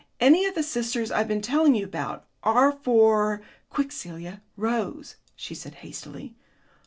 [0.19, 2.25] Any of the sisters I've been telling you about.
[2.41, 6.35] R for quick, Celia!" "Rose," she said hastily.